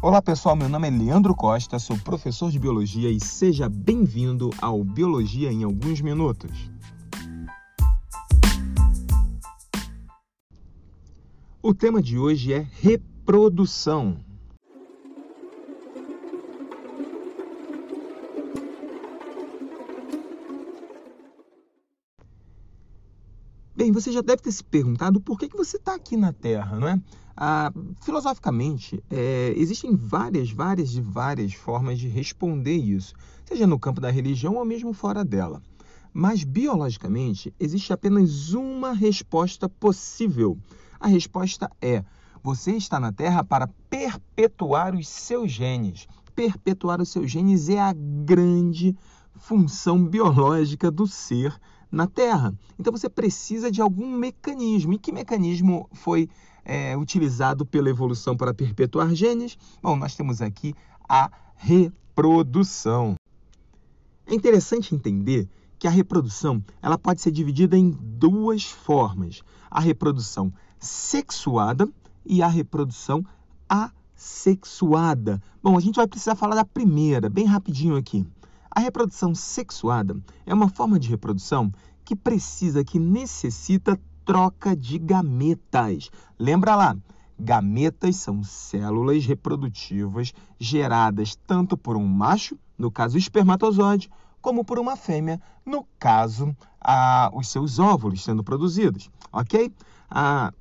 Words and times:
Olá 0.00 0.22
pessoal, 0.22 0.54
meu 0.54 0.68
nome 0.68 0.86
é 0.86 0.90
Leandro 0.92 1.34
Costa, 1.34 1.76
sou 1.76 1.98
professor 1.98 2.52
de 2.52 2.58
biologia 2.60 3.10
e 3.10 3.18
seja 3.18 3.68
bem-vindo 3.68 4.50
ao 4.62 4.84
Biologia 4.84 5.50
em 5.50 5.64
alguns 5.64 6.00
minutos. 6.00 6.70
O 11.60 11.74
tema 11.74 12.00
de 12.00 12.16
hoje 12.16 12.52
é 12.52 12.64
reprodução. 12.80 14.18
Você 24.00 24.12
já 24.12 24.20
deve 24.20 24.42
ter 24.42 24.52
se 24.52 24.62
perguntado 24.62 25.20
por 25.20 25.38
que, 25.38 25.48
que 25.48 25.56
você 25.56 25.76
está 25.76 25.94
aqui 25.94 26.16
na 26.16 26.32
Terra, 26.32 26.78
não 26.78 26.88
é? 26.88 27.00
Ah, 27.36 27.72
filosoficamente, 28.02 29.02
é, 29.10 29.52
existem 29.56 29.94
várias, 29.94 30.50
várias 30.50 30.94
e 30.94 31.00
várias 31.00 31.52
formas 31.52 31.98
de 31.98 32.08
responder 32.08 32.76
isso, 32.76 33.14
seja 33.44 33.66
no 33.66 33.78
campo 33.78 34.00
da 34.00 34.10
religião 34.10 34.56
ou 34.56 34.64
mesmo 34.64 34.92
fora 34.92 35.24
dela. 35.24 35.62
Mas 36.12 36.42
biologicamente, 36.42 37.52
existe 37.58 37.92
apenas 37.92 38.52
uma 38.54 38.92
resposta 38.92 39.68
possível. 39.68 40.58
A 40.98 41.06
resposta 41.06 41.70
é: 41.80 42.04
você 42.42 42.72
está 42.72 42.98
na 42.98 43.12
Terra 43.12 43.44
para 43.44 43.68
perpetuar 43.90 44.94
os 44.94 45.08
seus 45.08 45.52
genes. 45.52 46.06
Perpetuar 46.34 47.00
os 47.00 47.08
seus 47.08 47.30
genes 47.30 47.68
é 47.68 47.80
a 47.80 47.92
grande 47.92 48.96
função 49.36 50.04
biológica 50.04 50.90
do 50.90 51.06
ser 51.06 51.56
na 51.90 52.06
Terra. 52.06 52.54
Então 52.78 52.92
você 52.92 53.08
precisa 53.08 53.70
de 53.70 53.80
algum 53.80 54.10
mecanismo. 54.10 54.92
E 54.92 54.98
que 54.98 55.12
mecanismo 55.12 55.88
foi 55.92 56.28
é, 56.64 56.96
utilizado 56.96 57.64
pela 57.64 57.88
evolução 57.88 58.36
para 58.36 58.54
perpetuar 58.54 59.14
genes? 59.14 59.58
Bom, 59.82 59.96
nós 59.96 60.14
temos 60.14 60.40
aqui 60.42 60.74
a 61.08 61.30
reprodução. 61.56 63.14
É 64.26 64.34
interessante 64.34 64.94
entender 64.94 65.48
que 65.78 65.86
a 65.86 65.90
reprodução 65.90 66.62
ela 66.82 66.98
pode 66.98 67.20
ser 67.20 67.30
dividida 67.30 67.76
em 67.76 67.90
duas 67.90 68.64
formas: 68.64 69.42
a 69.70 69.80
reprodução 69.80 70.52
sexuada 70.78 71.88
e 72.24 72.42
a 72.42 72.48
reprodução 72.48 73.24
assexuada. 73.68 75.42
Bom, 75.62 75.76
a 75.76 75.80
gente 75.80 75.96
vai 75.96 76.06
precisar 76.06 76.34
falar 76.34 76.54
da 76.54 76.64
primeira, 76.64 77.28
bem 77.28 77.46
rapidinho 77.46 77.96
aqui. 77.96 78.26
A 78.78 78.80
reprodução 78.80 79.34
sexuada 79.34 80.16
é 80.46 80.54
uma 80.54 80.68
forma 80.68 81.00
de 81.00 81.08
reprodução 81.08 81.72
que 82.04 82.14
precisa, 82.14 82.84
que 82.84 82.96
necessita 82.96 84.00
troca 84.24 84.76
de 84.76 85.00
gametas. 85.00 86.12
Lembra 86.38 86.76
lá, 86.76 86.96
gametas 87.36 88.14
são 88.14 88.40
células 88.44 89.26
reprodutivas 89.26 90.32
geradas 90.60 91.34
tanto 91.44 91.76
por 91.76 91.96
um 91.96 92.06
macho, 92.06 92.56
no 92.78 92.88
caso 92.88 93.16
o 93.16 93.18
espermatozoide, 93.18 94.08
como 94.40 94.64
por 94.64 94.78
uma 94.78 94.94
fêmea, 94.94 95.42
no 95.66 95.84
caso 95.98 96.56
a, 96.80 97.32
os 97.34 97.48
seus 97.48 97.80
óvulos 97.80 98.22
sendo 98.22 98.44
produzidos, 98.44 99.10
ok? 99.32 99.74
Ah, 100.08 100.52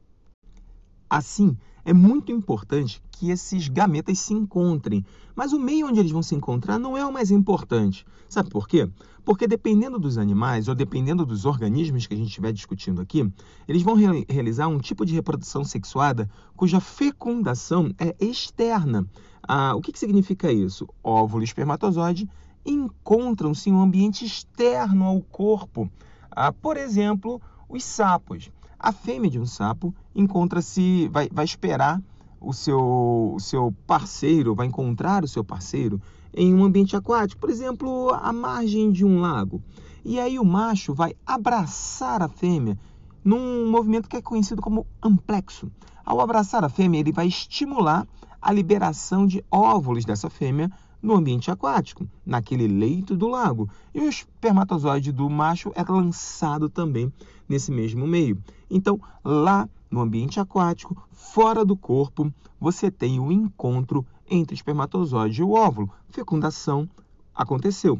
assim, 1.08 1.56
é 1.88 1.94
muito 1.94 2.34
importante 2.34 3.02
que 3.14 3.32
esses 3.32 3.70
gametas 3.70 4.20
se 4.20 4.34
encontrem. 4.34 5.06
Mas 5.34 5.54
o 5.54 5.60
meio 5.60 5.88
onde 5.88 6.02
eles 6.02 6.12
vão 6.12 6.22
se 6.22 6.36
encontrar 6.36 6.78
não 6.78 6.98
é 6.98 7.06
o 7.06 7.14
mais 7.14 7.32
importante. 7.32 8.06
Sabe 8.28 8.50
por 8.50 8.68
quê? 8.68 8.90
Porque 9.24 9.48
dependendo 9.48 9.98
dos 9.98 10.18
animais 10.18 10.68
ou 10.68 10.76
dependendo 10.76 11.26
dos 11.26 11.46
organismos 11.46 12.06
que 12.06 12.14
a 12.14 12.18
gente 12.18 12.28
estiver 12.28 12.52
discutindo 12.52 13.00
aqui, 13.00 13.32
eles 13.70 13.84
vão 13.84 13.96
re 13.96 14.26
realizar 14.28 14.68
um 14.68 14.80
tipo 14.80 15.06
de 15.06 15.14
reprodução 15.14 15.64
sexuada 15.64 16.30
cuja 16.58 16.82
fecundação 16.82 17.96
é 17.98 18.14
externa. 18.20 19.08
Ah, 19.42 19.74
o 19.74 19.82
que, 19.82 19.94
que 19.94 20.00
significa 20.00 20.52
isso? 20.52 20.90
Óvulo 21.02 21.42
e 21.42 21.46
espermatozoide 21.46 22.30
encontram-se 22.66 23.70
em 23.70 23.74
um 23.74 23.82
ambiente 23.82 24.26
externo 24.26 25.06
ao 25.06 25.22
corpo. 25.22 25.90
Ah, 26.30 26.52
por 26.52 26.76
exemplo, 26.76 27.42
os 27.70 27.82
sapos. 27.82 28.52
A 28.80 28.92
fêmea 28.92 29.30
de 29.30 29.40
um 29.40 29.46
sapo 29.46 29.94
encontra-se, 30.16 31.08
vai, 31.10 31.28
vai 31.32 31.46
esperar 31.46 32.02
o 32.40 32.54
seu, 32.54 33.34
o 33.36 33.40
seu 33.40 33.74
parceiro, 33.86 34.54
vai 34.54 34.68
encontrar 34.68 35.24
o 35.24 35.28
seu 35.28 35.44
parceiro 35.44 36.00
em 36.34 36.54
um 36.54 36.64
ambiente 36.64 36.96
aquático, 36.96 37.42
por 37.42 37.50
exemplo, 37.50 38.12
à 38.14 38.32
margem 38.32 38.92
de 38.92 39.04
um 39.04 39.20
lago. 39.20 39.62
E 40.06 40.20
aí 40.20 40.38
o 40.38 40.46
macho 40.46 40.94
vai 40.94 41.16
abraçar 41.26 42.22
a 42.22 42.28
fêmea 42.28 42.78
num 43.24 43.70
movimento 43.70 44.08
que 44.08 44.16
é 44.16 44.22
conhecido 44.22 44.62
como 44.62 44.86
amplexo. 45.02 45.72
Ao 46.06 46.22
abraçar 46.22 46.64
a 46.64 46.70
fêmea, 46.70 47.00
ele 47.00 47.12
vai 47.12 47.28
estimular 47.28 48.08
a 48.42 48.54
liberação 48.54 49.26
de 49.26 49.44
óvulos 49.52 50.06
dessa 50.06 50.30
fêmea 50.30 50.72
no 51.08 51.16
ambiente 51.16 51.50
aquático, 51.50 52.06
naquele 52.26 52.68
leito 52.68 53.16
do 53.16 53.30
lago. 53.30 53.70
E 53.96 54.02
o 54.02 54.10
espermatozoide 54.10 55.14
do 55.14 55.30
macho 55.30 55.72
é 55.74 55.82
lançado 55.82 56.68
também 56.68 57.12
nesse 57.48 57.72
mesmo 57.72 58.06
meio. 58.06 58.38
Então, 58.70 59.00
lá 59.24 59.70
no 59.90 60.02
ambiente 60.02 60.38
aquático, 60.38 61.02
fora 61.14 61.64
do 61.64 61.78
corpo, 61.78 62.30
você 62.60 62.92
tem 62.92 63.22
o 63.22 63.32
encontro 63.32 64.06
entre 64.30 64.54
o 64.54 64.58
espermatozoide 64.58 65.40
e 65.40 65.44
o 65.46 65.52
óvulo. 65.52 65.90
Fecundação 66.10 66.90
aconteceu. 67.34 67.98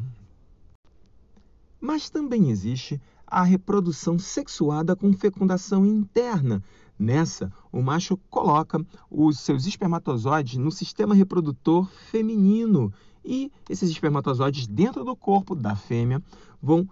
Mas 1.80 2.10
também 2.10 2.50
existe 2.50 3.00
a 3.26 3.42
reprodução 3.42 4.18
sexuada 4.18 4.94
com 4.94 5.14
fecundação 5.14 5.86
interna, 5.86 6.62
Nessa, 6.98 7.52
o 7.70 7.80
macho 7.80 8.16
coloca 8.28 8.84
os 9.08 9.38
seus 9.38 9.66
espermatozoides 9.66 10.56
no 10.56 10.72
sistema 10.72 11.14
reprodutor 11.14 11.88
feminino 12.10 12.92
e 13.24 13.52
esses 13.68 13.90
espermatozoides 13.90 14.66
dentro 14.66 15.04
do 15.04 15.14
corpo 15.14 15.54
da 15.54 15.76
fêmea 15.76 16.22
vão 16.60 16.88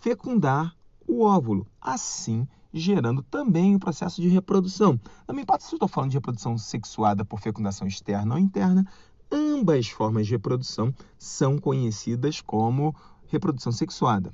fecundar 0.00 0.74
o 1.06 1.22
óvulo, 1.22 1.66
assim 1.80 2.48
gerando 2.72 3.22
também 3.22 3.74
o 3.74 3.80
processo 3.80 4.20
de 4.20 4.28
reprodução. 4.28 4.98
Não 5.26 5.34
me 5.34 5.42
importa 5.42 5.64
se 5.64 5.72
eu 5.72 5.76
estou 5.76 5.88
falando 5.88 6.10
de 6.10 6.16
reprodução 6.16 6.56
sexuada 6.56 7.24
por 7.24 7.40
fecundação 7.40 7.86
externa 7.86 8.34
ou 8.34 8.40
interna, 8.40 8.86
ambas 9.30 9.88
formas 9.88 10.26
de 10.26 10.32
reprodução 10.32 10.94
são 11.18 11.58
conhecidas 11.58 12.40
como 12.40 12.94
reprodução 13.28 13.72
sexuada. 13.72 14.32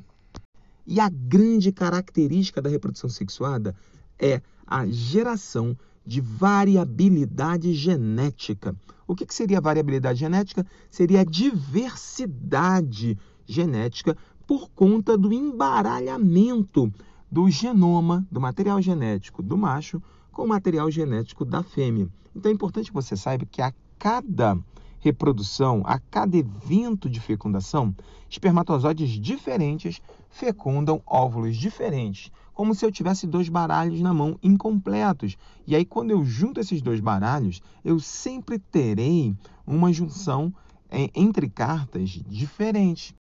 E 0.87 1.01
a 1.01 1.09
grande 1.09 1.73
característica 1.73 2.63
da 2.63 2.71
reprodução 2.71 3.11
sexuada 3.11 3.75
é 4.19 4.41
a 4.67 4.87
geração 4.87 5.77
de 6.05 6.21
variabilidade 6.21 7.73
genética. 7.75 8.75
O 9.07 9.15
que, 9.15 9.27
que 9.27 9.35
seria 9.35 9.61
variabilidade 9.61 10.19
genética? 10.21 10.67
Seria 10.91 11.21
a 11.21 11.25
diversidade 11.25 13.19
genética 13.45 14.17
por 14.47 14.69
conta 14.71 15.17
do 15.17 15.33
embaralhamento 15.33 16.93
do 17.31 17.51
genoma, 17.51 18.27
do 18.31 18.41
material 18.41 18.81
genético 18.81 19.43
do 19.43 19.57
macho 19.57 20.03
com 20.31 20.45
o 20.45 20.49
material 20.49 20.91
genético 20.91 21.45
da 21.45 21.63
fêmea. 21.63 22.09
Então 22.35 22.51
é 22.51 22.55
importante 22.55 22.91
que 22.91 22.95
você 22.95 23.17
saiba 23.17 23.47
que 23.47 23.63
a 23.63 23.73
cada 23.99 24.59
reprodução, 25.01 25.83
a 25.85 25.99
cada 25.99 26.37
evento 26.37 27.09
de 27.09 27.21
fecundação, 27.21 27.95
espermatozoides 28.29 29.11
diferentes 29.11 30.01
fecundam 30.29 31.01
óvulos 31.07 31.57
diferentes, 31.57 32.31
como 32.57 32.75
se 32.75 32.87
eu 32.87 32.91
tivesse 32.91 33.27
dois 33.27 33.51
baralhos 33.51 34.01
na 34.01 34.15
mão 34.15 34.39
incompletos. 34.43 35.37
E 35.67 35.77
aí, 35.77 35.85
quando 35.85 36.11
eu 36.11 36.25
junto 36.25 36.59
esses 36.59 36.81
dois 36.81 37.01
baralhos, 37.01 37.61
eu 37.85 38.01
sempre 38.01 38.59
terei 38.59 39.37
uma 39.67 39.93
junção 39.93 40.51
é, 40.91 41.11
entre 41.15 41.51
cartas 41.51 42.09
diferentes. 42.27 43.13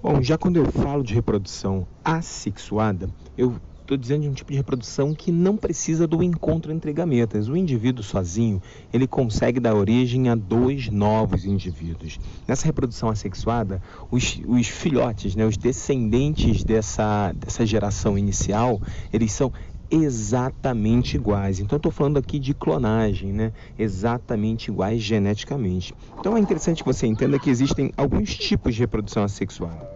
Bom, 0.00 0.22
já 0.22 0.38
quando 0.38 0.58
eu 0.58 0.66
falo 0.70 1.02
de 1.02 1.12
reprodução 1.12 1.88
assexuada, 2.04 3.10
eu 3.36 3.56
Estou 3.86 3.96
dizendo 3.96 4.22
de 4.22 4.28
um 4.28 4.32
tipo 4.32 4.50
de 4.50 4.56
reprodução 4.56 5.14
que 5.14 5.30
não 5.30 5.56
precisa 5.56 6.08
do 6.08 6.20
encontro 6.20 6.72
entre 6.72 6.92
gametas. 6.92 7.48
O 7.48 7.56
indivíduo 7.56 8.02
sozinho, 8.02 8.60
ele 8.92 9.06
consegue 9.06 9.60
dar 9.60 9.76
origem 9.76 10.28
a 10.28 10.34
dois 10.34 10.88
novos 10.90 11.44
indivíduos. 11.44 12.18
Nessa 12.48 12.66
reprodução 12.66 13.08
assexuada, 13.08 13.80
os, 14.10 14.40
os 14.44 14.66
filhotes, 14.66 15.36
né, 15.36 15.46
os 15.46 15.56
descendentes 15.56 16.64
dessa, 16.64 17.32
dessa 17.32 17.64
geração 17.64 18.18
inicial, 18.18 18.82
eles 19.12 19.30
são 19.30 19.52
exatamente 19.88 21.14
iguais. 21.14 21.60
Então, 21.60 21.76
estou 21.76 21.92
falando 21.92 22.18
aqui 22.18 22.40
de 22.40 22.52
clonagem, 22.52 23.32
né? 23.32 23.52
exatamente 23.78 24.68
iguais 24.68 25.00
geneticamente. 25.00 25.94
Então, 26.18 26.36
é 26.36 26.40
interessante 26.40 26.82
que 26.82 26.92
você 26.92 27.06
entenda 27.06 27.38
que 27.38 27.48
existem 27.48 27.92
alguns 27.96 28.34
tipos 28.36 28.74
de 28.74 28.80
reprodução 28.80 29.22
assexuada. 29.22 29.95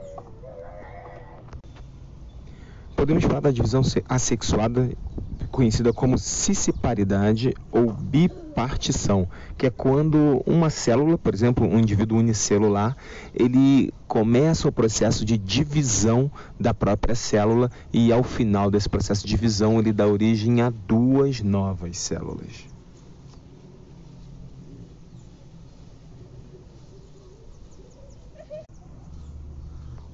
Podemos 3.00 3.24
falar 3.24 3.40
da 3.40 3.50
divisão 3.50 3.80
assexuada, 4.06 4.90
conhecida 5.50 5.90
como 5.90 6.18
cissiparidade 6.18 7.54
ou 7.72 7.90
bipartição, 7.94 9.26
que 9.56 9.66
é 9.66 9.70
quando 9.70 10.42
uma 10.44 10.68
célula, 10.68 11.16
por 11.16 11.32
exemplo, 11.32 11.66
um 11.66 11.78
indivíduo 11.78 12.18
unicelular, 12.18 12.94
ele 13.34 13.90
começa 14.06 14.68
o 14.68 14.72
processo 14.72 15.24
de 15.24 15.38
divisão 15.38 16.30
da 16.60 16.74
própria 16.74 17.14
célula 17.14 17.70
e 17.90 18.12
ao 18.12 18.22
final 18.22 18.70
desse 18.70 18.90
processo 18.90 19.22
de 19.26 19.30
divisão 19.30 19.78
ele 19.78 19.94
dá 19.94 20.06
origem 20.06 20.60
a 20.60 20.68
duas 20.68 21.40
novas 21.40 21.96
células. 21.96 22.69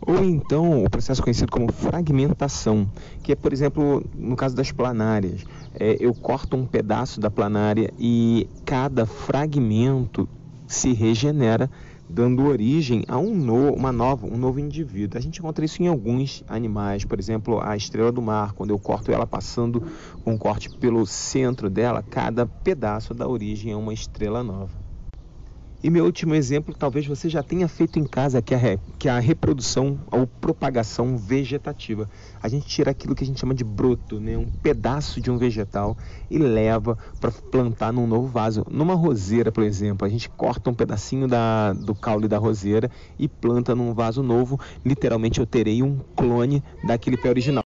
Ou 0.06 0.24
então 0.24 0.84
o 0.84 0.88
processo 0.88 1.20
conhecido 1.20 1.50
como 1.50 1.72
fragmentação, 1.72 2.88
que 3.24 3.32
é, 3.32 3.34
por 3.34 3.52
exemplo, 3.52 4.08
no 4.14 4.36
caso 4.36 4.54
das 4.54 4.70
planárias, 4.70 5.44
é, 5.74 5.96
eu 5.98 6.14
corto 6.14 6.56
um 6.56 6.64
pedaço 6.64 7.18
da 7.18 7.28
planária 7.28 7.92
e 7.98 8.48
cada 8.64 9.04
fragmento 9.04 10.28
se 10.64 10.92
regenera, 10.92 11.68
dando 12.08 12.44
origem 12.46 13.02
a 13.08 13.18
um, 13.18 13.34
no, 13.34 13.72
uma 13.72 13.90
nova, 13.90 14.28
um 14.28 14.36
novo 14.36 14.60
indivíduo. 14.60 15.18
A 15.18 15.20
gente 15.20 15.40
encontra 15.40 15.64
isso 15.64 15.82
em 15.82 15.88
alguns 15.88 16.44
animais, 16.46 17.04
por 17.04 17.18
exemplo, 17.18 17.60
a 17.60 17.76
estrela 17.76 18.12
do 18.12 18.22
mar, 18.22 18.52
quando 18.52 18.70
eu 18.70 18.78
corto 18.78 19.10
ela 19.10 19.26
passando 19.26 19.82
um 20.24 20.38
corte 20.38 20.70
pelo 20.70 21.04
centro 21.04 21.68
dela, 21.68 22.00
cada 22.00 22.46
pedaço 22.46 23.12
dá 23.12 23.26
origem 23.26 23.72
a 23.72 23.76
uma 23.76 23.92
estrela 23.92 24.44
nova. 24.44 24.85
E 25.84 25.90
meu 25.90 26.04
último 26.06 26.34
exemplo, 26.34 26.74
talvez 26.76 27.06
você 27.06 27.28
já 27.28 27.42
tenha 27.42 27.68
feito 27.68 27.98
em 27.98 28.04
casa, 28.04 28.40
que 28.40 28.54
é 28.54 28.56
a, 28.56 28.60
re, 28.60 28.78
que 28.98 29.08
é 29.08 29.12
a 29.12 29.18
reprodução 29.18 30.00
ou 30.10 30.26
propagação 30.26 31.18
vegetativa. 31.18 32.08
A 32.42 32.48
gente 32.48 32.66
tira 32.66 32.90
aquilo 32.90 33.14
que 33.14 33.22
a 33.22 33.26
gente 33.26 33.38
chama 33.38 33.54
de 33.54 33.62
broto, 33.62 34.18
né? 34.18 34.38
um 34.38 34.50
pedaço 34.62 35.20
de 35.20 35.30
um 35.30 35.36
vegetal 35.36 35.96
e 36.30 36.38
leva 36.38 36.96
para 37.20 37.30
plantar 37.50 37.92
num 37.92 38.06
novo 38.06 38.26
vaso. 38.26 38.64
Numa 38.70 38.94
roseira, 38.94 39.52
por 39.52 39.62
exemplo, 39.62 40.06
a 40.06 40.10
gente 40.10 40.30
corta 40.30 40.70
um 40.70 40.74
pedacinho 40.74 41.28
da, 41.28 41.74
do 41.74 41.94
caule 41.94 42.26
da 42.26 42.38
roseira 42.38 42.90
e 43.18 43.28
planta 43.28 43.74
num 43.74 43.92
vaso 43.92 44.22
novo. 44.22 44.58
Literalmente 44.84 45.40
eu 45.40 45.46
terei 45.46 45.82
um 45.82 46.00
clone 46.16 46.64
daquele 46.82 47.18
pé 47.18 47.28
original. 47.28 47.64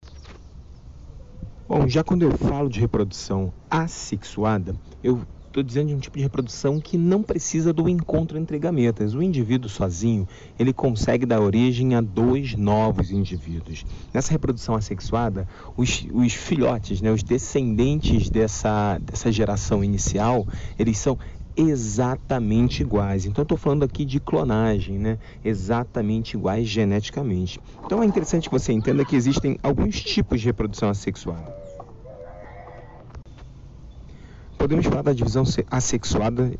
Bom, 1.69 1.88
já 1.88 2.05
quando 2.05 2.23
eu 2.23 2.31
falo 2.38 2.69
de 2.69 2.79
reprodução 2.79 3.53
assexuada, 3.69 4.76
eu 5.03 5.20
estou 5.56 5.64
dizendo 5.64 5.88
de 5.88 5.94
um 5.94 5.99
tipo 5.99 6.19
de 6.19 6.23
reprodução 6.23 6.79
que 6.79 6.99
não 6.99 7.23
precisa 7.23 7.73
do 7.73 7.88
encontro 7.88 8.38
entre 8.38 8.58
gametas. 8.58 9.14
O 9.14 9.23
indivíduo 9.23 9.70
sozinho, 9.70 10.29
ele 10.58 10.73
consegue 10.73 11.25
dar 11.25 11.41
origem 11.41 11.94
a 11.94 12.03
dois 12.03 12.55
novos 12.55 13.11
indivíduos. 13.11 13.87
Nessa 14.12 14.32
reprodução 14.32 14.75
assexuada, 14.75 15.49
os, 15.75 16.06
os 16.12 16.35
filhotes, 16.35 17.00
né, 17.00 17.11
os 17.11 17.23
descendentes 17.23 18.29
dessa, 18.29 18.99
dessa 18.99 19.32
geração 19.32 19.82
inicial, 19.82 20.47
eles 20.79 20.99
são 20.99 21.19
exatamente 21.56 22.82
iguais. 22.82 23.25
Então, 23.25 23.41
estou 23.41 23.56
falando 23.56 23.82
aqui 23.82 24.05
de 24.05 24.20
clonagem, 24.20 24.99
né? 24.99 25.19
Exatamente 25.43 26.37
iguais 26.37 26.69
geneticamente. 26.69 27.58
Então, 27.87 28.03
é 28.03 28.06
interessante 28.06 28.50
que 28.50 28.55
você 28.55 28.75
entenda 28.75 29.06
que 29.06 29.17
existem 29.17 29.58
alguns 29.62 30.03
tipos 30.03 30.43
de 30.43 30.49
reprodução 30.49 30.91
assexuada. 30.91 31.66
Podemos 34.67 34.85
falar 34.85 35.03
da 35.03 35.13
divisão 35.13 35.45
assexuada, 35.71 36.53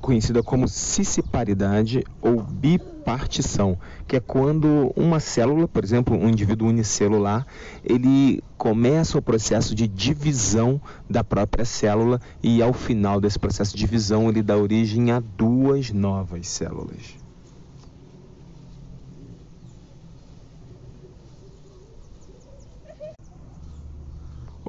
conhecida 0.00 0.42
como 0.42 0.66
cisciparidade 0.66 2.02
ou 2.20 2.42
bipartição, 2.42 3.78
que 4.08 4.16
é 4.16 4.20
quando 4.20 4.92
uma 4.96 5.20
célula, 5.20 5.68
por 5.68 5.84
exemplo, 5.84 6.16
um 6.16 6.28
indivíduo 6.28 6.66
unicelular, 6.66 7.46
ele 7.84 8.42
começa 8.58 9.16
o 9.16 9.22
processo 9.22 9.72
de 9.72 9.86
divisão 9.86 10.82
da 11.08 11.22
própria 11.22 11.64
célula 11.64 12.20
e 12.42 12.60
ao 12.60 12.72
final 12.72 13.20
desse 13.20 13.38
processo 13.38 13.70
de 13.70 13.78
divisão 13.78 14.28
ele 14.28 14.42
dá 14.42 14.56
origem 14.56 15.12
a 15.12 15.20
duas 15.20 15.92
novas 15.92 16.48
células. 16.48 17.23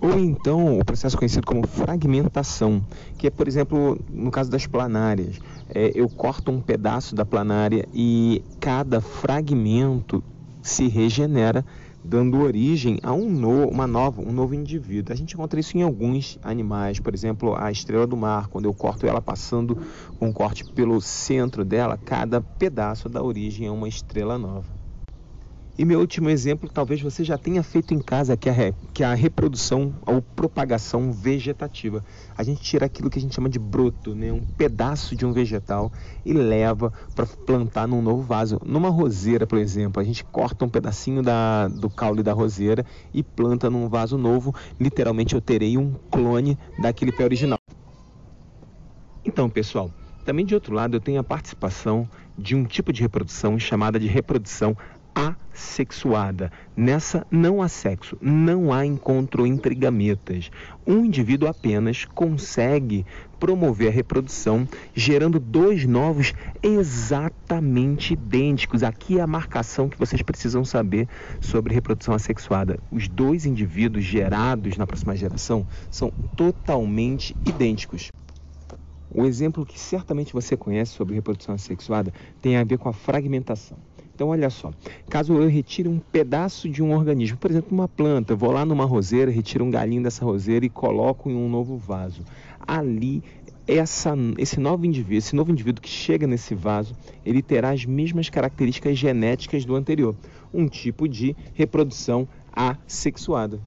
Ou 0.06 0.20
então 0.20 0.78
o 0.78 0.86
processo 0.86 1.18
conhecido 1.18 1.48
como 1.48 1.66
fragmentação, 1.66 2.80
que 3.18 3.26
é, 3.26 3.32
por 3.32 3.48
exemplo, 3.48 4.00
no 4.08 4.30
caso 4.30 4.52
das 4.52 4.68
planárias. 4.68 5.40
É, 5.74 5.92
eu 5.96 6.08
corto 6.08 6.52
um 6.52 6.62
pedaço 6.62 7.16
da 7.16 7.26
planária 7.26 7.88
e 7.92 8.44
cada 8.60 9.02
fragmento 9.02 10.24
se 10.62 10.88
regenera, 10.88 11.66
dando 12.04 12.40
origem 12.40 13.00
a 13.02 13.14
um 13.14 13.32
no, 13.32 13.68
uma 13.68 13.88
nova, 13.88 14.22
um 14.22 14.32
novo 14.32 14.54
indivíduo. 14.54 15.12
A 15.12 15.16
gente 15.16 15.34
encontra 15.34 15.60
isso 15.60 15.76
em 15.76 15.82
alguns 15.82 16.38
animais, 16.44 17.00
por 17.00 17.12
exemplo, 17.16 17.56
a 17.58 17.72
estrela 17.72 18.06
do 18.06 18.16
mar, 18.16 18.48
quando 18.48 18.66
eu 18.66 18.76
corto 18.76 19.08
ela 19.08 19.20
passando 19.20 19.76
um 20.22 20.32
corte 20.32 20.64
pelo 20.64 21.02
centro 21.02 21.66
dela, 21.66 21.98
cada 21.98 22.40
pedaço 22.40 23.10
dá 23.10 23.24
origem 23.24 23.68
a 23.68 23.72
uma 23.72 23.88
estrela 23.88 24.38
nova. 24.38 24.85
E 25.78 25.84
meu 25.84 26.00
último 26.00 26.30
exemplo, 26.30 26.70
talvez 26.74 27.02
você 27.02 27.22
já 27.22 27.38
tenha 27.38 27.62
feito 27.62 27.94
em 27.94 28.00
casa, 28.00 28.38
que 28.38 28.48
é, 28.48 28.52
a, 28.52 28.56
re, 28.56 28.74
que 28.94 29.04
é 29.04 29.06
a 29.06 29.14
reprodução 29.14 29.94
ou 30.06 30.22
propagação 30.22 31.12
vegetativa. 31.12 32.02
A 32.38 32.44
gente 32.44 32.62
tira 32.62 32.86
aquilo 32.86 33.10
que 33.10 33.20
a 33.20 33.22
gente 33.22 33.36
chama 33.36 33.50
de 33.50 33.60
broto, 33.60 34.16
né? 34.16 34.32
um 34.32 34.40
pedaço 34.40 35.18
de 35.18 35.26
um 35.26 35.34
vegetal 35.34 35.92
e 36.26 36.32
leva 36.32 36.94
para 37.14 37.26
plantar 37.26 37.90
num 37.90 38.02
novo 38.02 38.22
vaso. 38.22 38.58
Numa 38.66 38.90
roseira, 38.90 39.46
por 39.46 39.58
exemplo, 39.58 40.02
a 40.02 40.06
gente 40.06 40.24
corta 40.24 40.64
um 40.64 40.70
pedacinho 40.70 41.22
da, 41.22 41.68
do 41.68 41.90
caule 41.90 42.24
da 42.24 42.32
roseira 42.32 42.86
e 43.14 43.22
planta 43.22 43.70
num 43.70 43.90
vaso 43.90 44.18
novo. 44.18 44.56
Literalmente 44.80 45.36
eu 45.36 45.42
terei 45.42 45.78
um 45.78 45.94
clone 46.10 46.58
daquele 46.80 47.12
pé 47.12 47.26
original. 47.26 47.60
Então, 49.26 49.50
pessoal, 49.50 49.92
também 50.24 50.46
de 50.46 50.56
outro 50.56 50.74
lado 50.74 50.96
eu 50.96 51.02
tenho 51.02 51.20
a 51.20 51.24
participação 51.24 52.10
de 52.38 52.56
um 52.56 52.66
tipo 52.66 52.92
de 52.92 53.02
reprodução 53.02 53.58
chamada 53.60 54.00
de 54.00 54.08
reprodução 54.08 54.76
assexuada. 55.16 56.52
Nessa 56.76 57.26
não 57.32 57.62
há 57.62 57.70
sexo, 57.70 58.18
não 58.22 58.74
há 58.74 58.86
encontro 58.86 59.48
entre 59.48 59.74
gametas. 59.74 60.52
Um 60.86 61.06
indivíduo 61.06 61.48
apenas 61.48 62.04
consegue 62.04 63.06
promover 63.40 63.88
a 63.88 63.92
reprodução, 63.92 64.68
gerando 64.94 65.40
dois 65.40 65.86
novos 65.86 66.34
exatamente 66.62 68.14
idênticos. 68.14 68.84
Aqui 68.84 69.20
é 69.20 69.22
a 69.22 69.28
marcação 69.28 69.88
que 69.88 69.98
vocês 69.98 70.22
precisam 70.22 70.66
saber 70.66 71.08
sobre 71.40 71.74
reprodução 71.74 72.14
assexuada. 72.14 72.78
Os 72.92 73.08
dois 73.08 73.46
indivíduos 73.46 74.04
gerados 74.04 74.78
na 74.78 74.86
próxima 74.86 75.16
geração 75.16 75.66
são 75.90 76.12
totalmente 76.36 77.36
idênticos. 77.46 78.12
O 79.10 79.24
exemplo 79.26 79.66
que 79.66 79.80
certamente 79.80 80.34
você 80.34 80.58
conhece 80.58 80.92
sobre 80.92 81.16
reprodução 81.16 81.56
assexuada 81.56 82.14
tem 82.42 82.58
a 82.58 82.66
ver 82.66 82.78
com 82.78 82.90
a 82.90 82.94
fragmentação. 82.94 83.78
Então, 84.16 84.30
olha 84.30 84.50
só, 84.50 84.72
caso 85.10 85.34
eu 85.34 85.50
retire 85.50 85.90
um 85.90 86.00
pedaço 86.00 86.70
de 86.70 86.82
um 86.82 86.96
organismo, 86.96 87.38
por 87.38 87.52
exemplo, 87.52 87.70
uma 87.74 87.88
planta, 87.88 88.34
vou 88.34 88.50
lá 88.50 88.66
numa 88.66 88.86
roseira, 88.86 89.30
retiro 89.30 89.66
um 89.66 89.70
galinho 89.70 90.02
dessa 90.02 90.24
roseira 90.24 90.66
e 90.66 90.70
coloco 90.70 91.30
em 91.30 91.36
um 91.36 91.50
novo 91.50 91.76
vaso. 91.76 92.24
Ali, 92.66 93.22
essa, 93.68 94.16
esse 94.38 94.58
novo 94.58 94.86
indivíduo, 94.86 95.18
esse 95.18 95.36
novo 95.36 95.52
indivíduo 95.52 95.82
que 95.82 95.90
chega 95.90 96.26
nesse 96.26 96.56
vaso, 96.56 96.96
ele 97.26 97.42
terá 97.42 97.72
as 97.72 97.84
mesmas 97.84 98.30
características 98.30 98.98
genéticas 98.98 99.66
do 99.66 99.76
anterior, 99.76 100.16
um 100.54 100.66
tipo 100.66 101.10
de 101.10 101.36
reprodução 101.54 102.26
assexuada. 102.54 103.60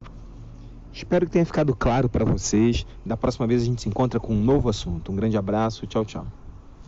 Espero 0.90 1.26
que 1.26 1.32
tenha 1.32 1.44
ficado 1.44 1.76
claro 1.76 2.08
para 2.08 2.24
vocês. 2.24 2.86
Da 3.04 3.18
próxima 3.18 3.46
vez 3.46 3.62
a 3.62 3.66
gente 3.66 3.82
se 3.82 3.88
encontra 3.88 4.18
com 4.18 4.32
um 4.32 4.42
novo 4.42 4.70
assunto. 4.70 5.12
Um 5.12 5.16
grande 5.16 5.36
abraço, 5.36 5.86
tchau, 5.86 6.06
tchau. 6.06 6.26